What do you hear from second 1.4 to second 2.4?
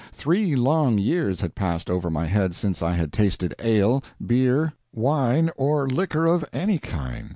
had passed over my